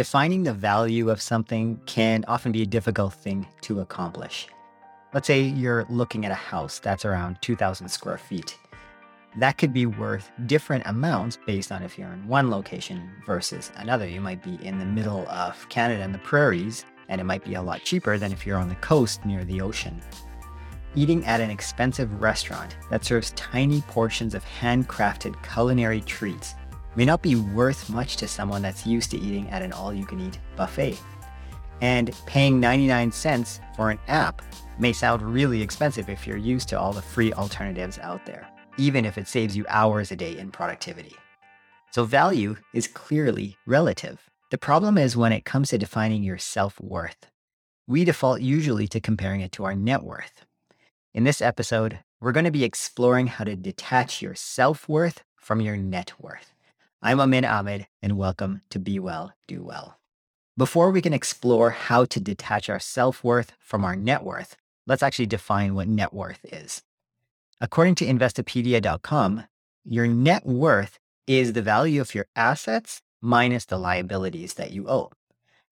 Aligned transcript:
defining 0.00 0.44
the 0.44 0.54
value 0.54 1.10
of 1.10 1.20
something 1.20 1.78
can 1.84 2.24
often 2.26 2.50
be 2.50 2.62
a 2.62 2.66
difficult 2.66 3.12
thing 3.12 3.46
to 3.60 3.80
accomplish. 3.80 4.48
Let's 5.12 5.26
say 5.26 5.42
you're 5.42 5.84
looking 5.90 6.24
at 6.24 6.32
a 6.32 6.46
house 6.52 6.78
that's 6.78 7.04
around 7.04 7.36
2,000 7.42 7.86
square 7.86 8.16
feet. 8.16 8.56
That 9.36 9.58
could 9.58 9.74
be 9.74 9.84
worth 9.84 10.30
different 10.46 10.84
amounts 10.86 11.36
based 11.46 11.70
on 11.70 11.82
if 11.82 11.98
you're 11.98 12.14
in 12.14 12.26
one 12.26 12.50
location 12.50 13.10
versus 13.26 13.72
another. 13.76 14.08
You 14.08 14.22
might 14.22 14.42
be 14.42 14.58
in 14.66 14.78
the 14.78 14.86
middle 14.86 15.28
of 15.28 15.68
Canada 15.68 16.02
and 16.02 16.14
the 16.14 16.18
prairies, 16.20 16.86
and 17.10 17.20
it 17.20 17.24
might 17.24 17.44
be 17.44 17.56
a 17.56 17.62
lot 17.62 17.84
cheaper 17.84 18.16
than 18.16 18.32
if 18.32 18.46
you're 18.46 18.56
on 18.56 18.70
the 18.70 18.76
coast 18.76 19.26
near 19.26 19.44
the 19.44 19.60
ocean. 19.60 20.00
Eating 20.94 21.26
at 21.26 21.42
an 21.42 21.50
expensive 21.50 22.22
restaurant 22.22 22.74
that 22.88 23.04
serves 23.04 23.32
tiny 23.32 23.82
portions 23.82 24.34
of 24.34 24.42
handcrafted 24.46 25.34
culinary 25.42 26.00
treats 26.00 26.54
may 26.96 27.04
not 27.04 27.22
be 27.22 27.36
worth 27.36 27.88
much 27.90 28.16
to 28.16 28.28
someone 28.28 28.62
that's 28.62 28.86
used 28.86 29.10
to 29.10 29.18
eating 29.18 29.48
at 29.50 29.62
an 29.62 29.72
all 29.72 29.92
you 29.92 30.04
can 30.04 30.20
eat 30.20 30.38
buffet. 30.56 30.98
And 31.80 32.14
paying 32.26 32.60
99 32.60 33.12
cents 33.12 33.60
for 33.76 33.90
an 33.90 33.98
app 34.08 34.42
may 34.78 34.92
sound 34.92 35.22
really 35.22 35.62
expensive 35.62 36.08
if 36.08 36.26
you're 36.26 36.36
used 36.36 36.68
to 36.70 36.78
all 36.78 36.92
the 36.92 37.02
free 37.02 37.32
alternatives 37.32 37.98
out 37.98 38.26
there, 38.26 38.46
even 38.76 39.04
if 39.04 39.18
it 39.18 39.28
saves 39.28 39.56
you 39.56 39.64
hours 39.68 40.10
a 40.10 40.16
day 40.16 40.36
in 40.36 40.50
productivity. 40.50 41.14
So, 41.92 42.04
value 42.04 42.56
is 42.72 42.86
clearly 42.86 43.56
relative. 43.66 44.20
The 44.50 44.58
problem 44.58 44.98
is 44.98 45.16
when 45.16 45.32
it 45.32 45.44
comes 45.44 45.70
to 45.70 45.78
defining 45.78 46.22
your 46.22 46.38
self 46.38 46.80
worth. 46.80 47.26
We 47.86 48.04
default 48.04 48.40
usually 48.40 48.86
to 48.88 49.00
comparing 49.00 49.40
it 49.40 49.52
to 49.52 49.64
our 49.64 49.74
net 49.74 50.02
worth. 50.02 50.44
In 51.12 51.24
this 51.24 51.42
episode, 51.42 51.98
we're 52.20 52.32
going 52.32 52.44
to 52.44 52.50
be 52.50 52.62
exploring 52.62 53.26
how 53.26 53.44
to 53.44 53.56
detach 53.56 54.22
your 54.22 54.34
self 54.34 54.88
worth 54.88 55.24
from 55.36 55.60
your 55.60 55.76
net 55.76 56.12
worth. 56.20 56.52
I'm 57.02 57.18
Amin 57.18 57.46
Ahmed, 57.46 57.86
and 58.02 58.18
welcome 58.18 58.60
to 58.68 58.78
Be 58.78 58.98
Well, 58.98 59.32
Do 59.48 59.62
Well. 59.62 59.98
Before 60.58 60.90
we 60.90 61.00
can 61.00 61.14
explore 61.14 61.70
how 61.70 62.04
to 62.04 62.20
detach 62.20 62.68
our 62.68 62.78
self 62.78 63.24
worth 63.24 63.52
from 63.58 63.86
our 63.86 63.96
net 63.96 64.22
worth, 64.22 64.54
let's 64.86 65.02
actually 65.02 65.24
define 65.24 65.74
what 65.74 65.88
net 65.88 66.12
worth 66.12 66.44
is. 66.44 66.82
According 67.58 67.94
to 67.96 68.06
Investopedia.com, 68.06 69.44
your 69.82 70.06
net 70.06 70.44
worth 70.44 70.98
is 71.26 71.54
the 71.54 71.62
value 71.62 72.02
of 72.02 72.14
your 72.14 72.26
assets 72.36 73.00
minus 73.22 73.64
the 73.64 73.78
liabilities 73.78 74.54
that 74.54 74.72
you 74.72 74.86
owe. 74.86 75.10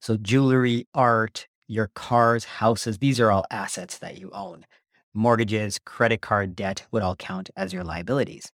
So, 0.00 0.16
jewelry, 0.16 0.86
art, 0.94 1.46
your 1.66 1.90
cars, 1.94 2.44
houses, 2.44 2.98
these 2.98 3.20
are 3.20 3.30
all 3.30 3.44
assets 3.50 3.98
that 3.98 4.18
you 4.18 4.30
own 4.32 4.64
mortgages, 5.12 5.78
credit 5.84 6.22
card 6.22 6.56
debt 6.56 6.86
would 6.90 7.02
all 7.02 7.16
count 7.16 7.50
as 7.56 7.72
your 7.72 7.84
liabilities. 7.84 8.50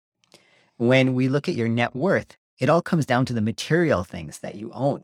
When 0.77 1.14
we 1.14 1.28
look 1.28 1.48
at 1.48 1.55
your 1.55 1.69
net 1.69 1.97
worth, 1.97 2.36
it 2.61 2.69
all 2.69 2.83
comes 2.83 3.06
down 3.06 3.25
to 3.25 3.33
the 3.33 3.41
material 3.41 4.05
things 4.05 4.39
that 4.41 4.55
you 4.55 4.70
own. 4.72 5.03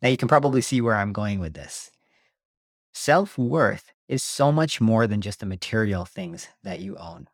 Now, 0.00 0.08
you 0.08 0.16
can 0.16 0.28
probably 0.28 0.62
see 0.62 0.80
where 0.80 0.96
I'm 0.96 1.12
going 1.12 1.38
with 1.38 1.52
this. 1.52 1.90
Self 2.92 3.36
worth 3.36 3.92
is 4.08 4.22
so 4.22 4.50
much 4.50 4.80
more 4.80 5.06
than 5.06 5.20
just 5.20 5.40
the 5.40 5.46
material 5.46 6.06
things 6.06 6.48
that 6.64 6.80
you 6.80 6.96
own. 6.96 7.28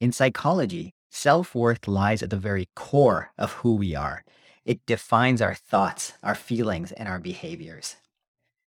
In 0.00 0.10
psychology, 0.10 0.92
self 1.08 1.54
worth 1.54 1.86
lies 1.86 2.22
at 2.22 2.30
the 2.30 2.36
very 2.36 2.68
core 2.74 3.30
of 3.38 3.52
who 3.52 3.76
we 3.76 3.94
are. 3.94 4.24
It 4.64 4.84
defines 4.86 5.40
our 5.40 5.54
thoughts, 5.54 6.14
our 6.22 6.34
feelings, 6.34 6.90
and 6.92 7.08
our 7.08 7.20
behaviors. 7.20 7.96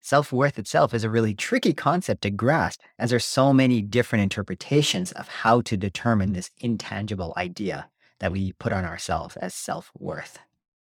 Self 0.01 0.33
worth 0.33 0.57
itself 0.57 0.93
is 0.93 1.03
a 1.03 1.09
really 1.09 1.35
tricky 1.35 1.73
concept 1.73 2.23
to 2.23 2.31
grasp, 2.31 2.81
as 2.97 3.11
there's 3.11 3.25
so 3.25 3.53
many 3.53 3.81
different 3.81 4.23
interpretations 4.23 5.11
of 5.11 5.27
how 5.27 5.61
to 5.61 5.77
determine 5.77 6.33
this 6.33 6.49
intangible 6.59 7.33
idea 7.37 7.89
that 8.19 8.31
we 8.31 8.53
put 8.53 8.73
on 8.73 8.85
ourselves 8.85 9.35
as 9.37 9.53
self 9.53 9.91
worth. 9.97 10.39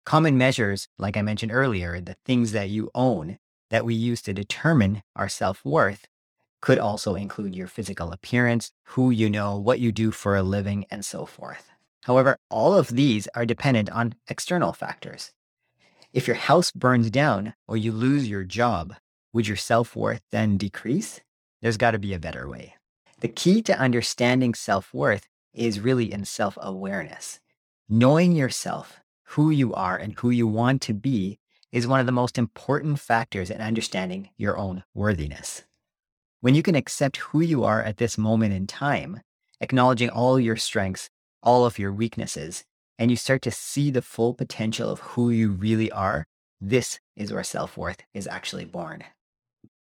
Common 0.05 0.38
measures, 0.38 0.88
like 0.97 1.16
I 1.16 1.22
mentioned 1.22 1.52
earlier, 1.52 2.02
the 2.02 2.17
things 2.25 2.52
that 2.53 2.69
you 2.69 2.89
own 2.95 3.38
that 3.69 3.86
we 3.86 3.95
use 3.95 4.22
to 4.23 4.33
determine 4.33 5.02
our 5.16 5.30
self 5.30 5.64
worth, 5.66 6.08
could 6.61 6.77
also 6.77 7.16
include 7.16 7.55
your 7.55 7.67
physical 7.67 8.11
appearance, 8.11 8.72
who 8.83 9.09
you 9.09 9.30
know, 9.30 9.58
what 9.58 9.80
you 9.80 9.92
do 9.92 10.11
for 10.11 10.36
a 10.36 10.43
living, 10.43 10.86
and 10.92 11.04
so 11.04 11.26
forth. 11.26 11.71
However, 12.04 12.37
all 12.49 12.73
of 12.76 12.89
these 12.89 13.27
are 13.36 13.45
dependent 13.45 13.89
on 13.89 14.15
external 14.27 14.73
factors. 14.73 15.31
If 16.14 16.27
your 16.27 16.36
house 16.36 16.71
burns 16.71 17.10
down 17.10 17.54
or 17.67 17.77
you 17.77 17.92
lose 17.92 18.30
your 18.30 18.43
job, 18.43 18.95
would 19.33 19.48
your 19.48 19.58
self 19.58 19.95
worth 19.95 20.21
then 20.31 20.58
decrease? 20.58 21.21
There's 21.61 21.77
got 21.77 21.92
to 21.92 21.99
be 21.99 22.14
a 22.14 22.20
better 22.20 22.49
way. 22.49 22.76
The 23.21 23.27
key 23.27 23.61
to 23.64 23.80
understanding 23.80 24.54
self 24.54 24.93
worth 24.93 25.27
is 25.54 25.80
really 25.80 26.12
in 26.12 26.26
self 26.26 26.58
awareness. 26.62 27.39
Knowing 27.89 28.32
yourself, 28.32 29.00
who 29.23 29.50
you 29.50 29.73
are, 29.73 29.98
and 29.98 30.17
who 30.20 30.30
you 30.30 30.48
want 30.48 30.82
to 30.82 30.94
be 30.94 31.39
is 31.72 31.88
one 31.88 32.00
of 32.00 32.06
the 32.06 32.12
most 32.12 32.38
important 32.38 33.00
factors 33.00 33.50
in 33.50 33.61
understanding 33.61 34.30
your 34.38 34.58
own 34.58 34.84
worthiness. 34.94 35.64
When 36.42 36.56
you 36.56 36.64
can 36.64 36.76
accept 36.76 37.17
who 37.17 37.42
you 37.42 37.64
are 37.64 37.84
at 37.84 37.98
this 37.98 38.17
moment 38.17 38.54
in 38.54 38.67
time, 38.67 39.22
acknowledging 39.60 40.10
all 40.10 40.40
your 40.40 40.58
strengths, 40.58 41.10
all 41.44 41.66
of 41.66 41.80
your 41.80 41.94
weaknesses, 41.94 42.66
and 42.98 43.10
you 43.10 43.17
start 43.17 43.42
to 43.44 43.52
see 43.52 43.90
the 43.90 44.02
full 44.02 44.34
potential 44.34 44.90
of 44.90 45.00
who 45.00 45.30
you 45.30 45.52
really 45.52 45.92
are, 45.92 46.26
this 46.60 47.00
is 47.16 47.32
where 47.32 47.44
self 47.44 47.78
worth 47.78 48.04
is 48.14 48.28
actually 48.28 48.66
born. 48.66 49.04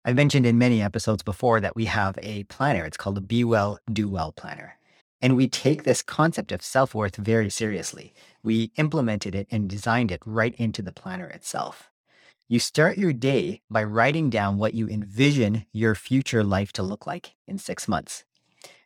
I've 0.05 0.17
mentioned 0.17 0.47
in 0.47 0.59
many 0.59 0.83
episodes 0.83 1.23
before 1.23 1.61
that 1.61 1.75
we 1.75 1.87
have 1.87 2.19
a 2.23 2.45
planner. 2.45 2.85
It's 2.85 2.97
called 2.97 3.17
the 3.17 3.21
Be 3.21 3.43
Well, 3.43 3.79
Do 3.93 4.09
Well 4.09 4.33
planner. 4.33 4.79
And 5.27 5.37
we 5.37 5.49
take 5.49 5.83
this 5.83 6.03
concept 6.03 6.53
of 6.53 6.63
self 6.63 6.95
worth 6.95 7.17
very 7.17 7.51
seriously. 7.51 8.15
We 8.45 8.71
implemented 8.77 9.35
it 9.35 9.49
and 9.51 9.69
designed 9.69 10.13
it 10.13 10.23
right 10.25 10.55
into 10.55 10.83
the 10.83 10.93
planner 10.93 11.27
itself. 11.27 11.91
You 12.47 12.61
start 12.61 12.97
your 12.97 13.13
day 13.13 13.61
by 13.69 13.83
writing 13.83 14.31
down 14.31 14.57
what 14.57 14.75
you 14.75 14.87
envision 14.89 15.67
your 15.73 15.97
future 15.97 16.45
life 16.45 16.73
to 16.75 16.85
look 16.85 17.09
like 17.09 17.35
in 17.49 17.59
six 17.59 17.89
months. 17.89 18.25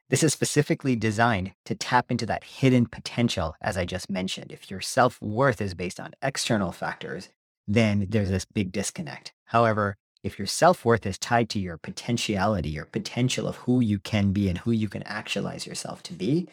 This 0.08 0.22
is 0.22 0.32
specifically 0.32 0.96
designed 0.96 1.52
to 1.66 1.74
tap 1.74 2.10
into 2.10 2.24
that 2.24 2.44
hidden 2.44 2.86
potential, 2.86 3.54
as 3.60 3.76
I 3.76 3.84
just 3.84 4.08
mentioned. 4.08 4.50
If 4.50 4.70
your 4.70 4.80
self 4.80 5.20
worth 5.20 5.60
is 5.60 5.74
based 5.74 6.00
on 6.00 6.14
external 6.22 6.72
factors, 6.72 7.28
then 7.68 8.06
there's 8.08 8.30
this 8.30 8.46
big 8.46 8.72
disconnect. 8.72 9.34
However, 9.44 9.98
if 10.22 10.38
your 10.38 10.46
self 10.46 10.84
worth 10.84 11.06
is 11.06 11.18
tied 11.18 11.48
to 11.50 11.58
your 11.58 11.78
potentiality, 11.78 12.70
your 12.70 12.84
potential 12.84 13.46
of 13.46 13.56
who 13.56 13.80
you 13.80 13.98
can 13.98 14.32
be 14.32 14.48
and 14.48 14.58
who 14.58 14.70
you 14.70 14.88
can 14.88 15.02
actualize 15.04 15.66
yourself 15.66 16.02
to 16.04 16.12
be, 16.12 16.48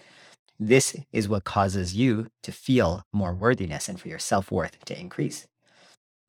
this 0.59 0.95
is 1.11 1.29
what 1.29 1.43
causes 1.43 1.95
you 1.95 2.27
to 2.43 2.51
feel 2.51 3.03
more 3.13 3.33
worthiness 3.33 3.87
and 3.87 3.99
for 3.99 4.07
your 4.07 4.19
self 4.19 4.51
worth 4.51 4.83
to 4.85 4.99
increase. 4.99 5.47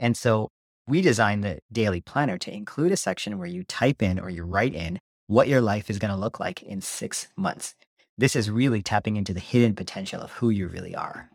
And 0.01 0.17
so 0.17 0.49
we 0.87 1.01
designed 1.01 1.45
the 1.45 1.61
daily 1.71 2.01
planner 2.01 2.39
to 2.39 2.53
include 2.53 2.93
a 2.93 2.97
section 2.97 3.39
where 3.39 3.49
you 3.49 3.63
type 3.65 4.03
in 4.03 4.19
or 4.19 4.31
you 4.31 4.43
write 4.43 4.75
in 4.75 4.99
what 5.27 5.49
your 5.49 5.61
life 5.61 5.91
is 5.91 5.99
going 5.99 6.13
to 6.13 6.21
look 6.21 6.41
like 6.41 6.63
in 6.63 6.81
six 6.81 7.29
months. 7.37 7.75
This 8.17 8.35
is 8.35 8.51
really 8.51 8.83
tapping 8.83 9.17
into 9.17 9.33
the 9.33 9.41
hidden 9.41 9.75
potential 9.75 10.21
of 10.21 10.33
who 10.33 10.51
you 10.51 10.67
really 10.67 10.95
are. 10.95 11.31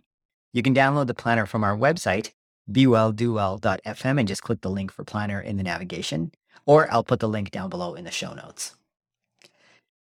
You 0.51 0.61
can 0.61 0.75
download 0.75 1.07
the 1.07 1.13
planner 1.13 1.45
from 1.45 1.63
our 1.63 1.77
website, 1.77 2.31
bewelldowell.fm, 2.71 4.19
and 4.19 4.27
just 4.27 4.43
click 4.43 4.61
the 4.61 4.69
link 4.69 4.91
for 4.91 5.03
planner 5.03 5.39
in 5.39 5.57
the 5.57 5.63
navigation, 5.63 6.31
or 6.65 6.91
I'll 6.91 7.03
put 7.03 7.19
the 7.19 7.29
link 7.29 7.51
down 7.51 7.69
below 7.69 7.95
in 7.95 8.05
the 8.05 8.11
show 8.11 8.33
notes. 8.33 8.75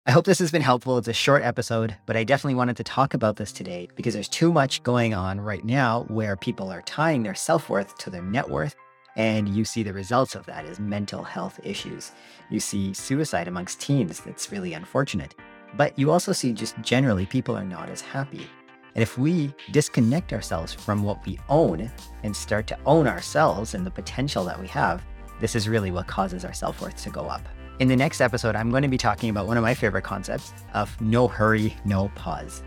I 0.06 0.12
hope 0.12 0.26
this 0.26 0.40
has 0.40 0.52
been 0.52 0.64
helpful. 0.64 0.98
It's 0.98 1.08
a 1.08 1.14
short 1.14 1.44
episode, 1.44 1.96
but 2.08 2.18
I 2.18 2.24
definitely 2.24 2.56
wanted 2.56 2.78
to 2.78 2.84
talk 2.84 3.14
about 3.14 3.36
this 3.36 3.52
today 3.52 3.90
because 3.96 4.16
there's 4.16 4.28
too 4.28 4.52
much 4.52 4.82
going 4.82 5.14
on 5.14 5.40
right 5.40 5.64
now 5.64 6.06
where 6.08 6.36
people 6.36 6.72
are 6.72 6.82
tying 6.82 7.22
their 7.22 7.36
self 7.36 7.70
worth 7.70 7.96
to 8.00 8.10
their 8.10 8.24
net 8.24 8.50
worth 8.50 8.76
and 9.16 9.50
you 9.50 9.66
see 9.66 9.84
the 9.84 9.94
results 9.94 10.34
of 10.34 10.46
that 10.46 10.66
as 10.66 10.80
mental 10.80 11.24
health 11.24 11.60
issues. 11.64 12.12
You 12.50 12.60
see 12.60 12.94
suicide 12.94 13.48
amongst 13.48 13.82
teens. 13.82 14.22
That's 14.22 14.52
really 14.52 14.74
unfortunate. 14.74 15.36
But 15.76 15.98
you 16.00 16.10
also 16.10 16.32
see 16.32 16.54
just 16.54 16.80
generally 16.82 17.26
people 17.26 17.56
are 17.56 17.66
not 17.66 17.90
as 17.90 18.02
happy. 18.02 18.48
And 18.96 19.02
if 19.02 19.18
we 19.18 19.54
disconnect 19.72 20.34
ourselves 20.34 20.74
from 20.74 21.04
what 21.04 21.26
we 21.26 21.40
own 21.50 21.92
and 22.24 22.36
start 22.36 22.68
to 22.68 22.78
own 22.86 23.08
ourselves 23.08 23.74
and 23.74 23.86
the 23.86 23.92
potential 23.92 24.44
that 24.46 24.60
we 24.60 24.68
have, 24.68 25.04
this 25.40 25.56
is 25.56 25.70
really 25.70 25.92
what 25.92 26.08
causes 26.08 26.44
our 26.44 26.54
self 26.54 26.82
worth 26.82 27.02
to 27.04 27.10
go 27.10 27.22
up. 27.22 27.48
In 27.80 27.88
the 27.88 27.96
next 27.96 28.20
episode, 28.20 28.56
I'm 28.56 28.72
going 28.72 28.84
to 28.84 28.90
be 28.90 28.98
talking 28.98 29.30
about 29.30 29.48
one 29.48 29.56
of 29.56 29.64
my 29.64 29.74
favorite 29.74 30.04
concepts 30.04 30.54
of 30.74 31.00
no 31.00 31.28
hurry, 31.28 31.76
no 31.86 32.10
pause. 32.16 32.62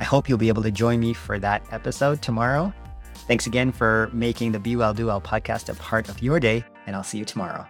I 0.00 0.04
hope 0.04 0.28
you'll 0.28 0.38
be 0.38 0.48
able 0.48 0.62
to 0.62 0.70
join 0.70 1.00
me 1.00 1.12
for 1.12 1.38
that 1.38 1.62
episode 1.72 2.22
tomorrow. 2.22 2.72
Thanks 3.26 3.46
again 3.46 3.72
for 3.72 4.08
making 4.12 4.52
the 4.52 4.58
Be 4.58 4.76
Well 4.76 4.94
Do 4.94 5.06
Well 5.06 5.20
podcast 5.20 5.68
a 5.68 5.74
part 5.74 6.08
of 6.08 6.22
your 6.22 6.40
day, 6.40 6.64
and 6.86 6.96
I'll 6.96 7.04
see 7.04 7.18
you 7.18 7.24
tomorrow. 7.24 7.66